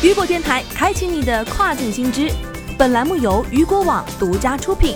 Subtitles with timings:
[0.00, 2.30] 雨果电台开启你的跨境新知。
[2.78, 4.94] 本栏目由雨果网独家出品。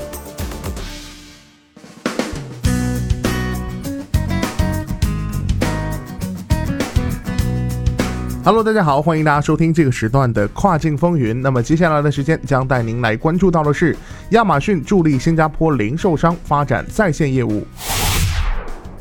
[8.45, 11.42] Hello，大家好，欢迎大家收听这个时段的跨境风云。
[11.42, 13.96] 那么接下来的时间将带您来关注到的是，
[14.30, 17.66] 亚马逊助力新加坡零售商发展在线业务。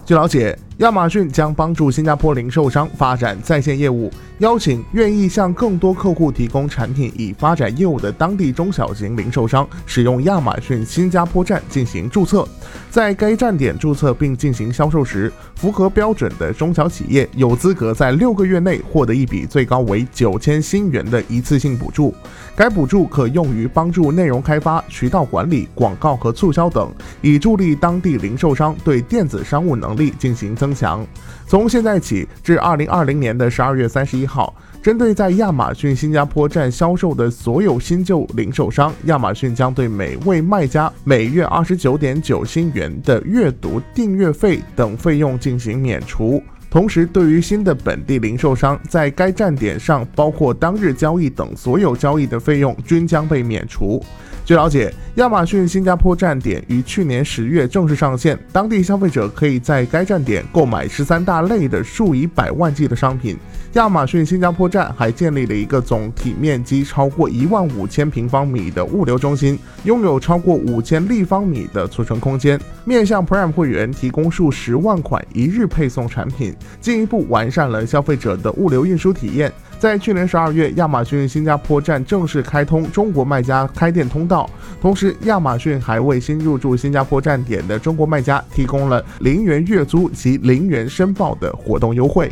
[0.03, 0.57] 据了解。
[0.81, 12.47] 亚马逊将帮助新加坡零售商发展在线业务，邀请愿意向更多客户提供产品以发展业务的当地中小型零售商，使用亚马逊新加坡站进行注册。
[12.89, 22.11] 在该站点注册并进行销售时，符合标准的中小企业有资格在六个月内获得一笔最高为九千新元的一次性补助。
[22.55, 30.70] 该补助可用于帮助内容开发、渠道管理、广告和促销等，以助力当地零售商对电子商务能力进行增。
[30.73, 31.05] 强。
[31.47, 46.41] 从现在起至二零二零年的十二月三十一号，针对在亚马逊新加坡站销售的所有新旧零售商，亚马逊将对每位卖家每月二十九点九新元的阅读订阅费等费用进行免除。
[46.71, 54.01] 同时，对于新的本地零售商，在该站点上包括当日交易等所有交易的费用均将被免除。
[54.45, 63.37] 据了解，亚马逊新加坡站点于去年十月正式上线，当地消费者可以在该站点购买十三大类的数以百万计的商品。
[63.73, 79.51] 亚马逊新加坡站还建立了一个总体面积超过一万五千平方米的物流中心，拥有超过五千立方米的储存空间，面向 Prime 会员提供数十万款一日配送产品，进一步完善了消费者的物流运输体验。
[79.79, 84.47] 在去年十二月，亚马逊新加坡站正式开通中国卖家开店通道，
[84.79, 92.31] 同时亚马逊还为新入驻新加坡站点的中国卖家提供了零元月租及零元申报的活动优惠。